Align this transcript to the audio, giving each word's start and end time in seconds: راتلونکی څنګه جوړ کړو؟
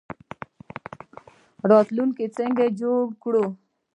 راتلونکی 1.69 2.25
څنګه 2.37 2.65
جوړ 2.79 3.01
کړو؟ 3.23 3.45